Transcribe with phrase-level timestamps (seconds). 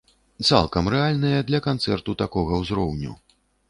[0.47, 3.19] Цалкам рэальныя для канцэрту такога ўзроўню.